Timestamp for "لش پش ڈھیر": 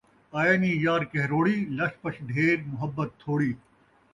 1.77-2.57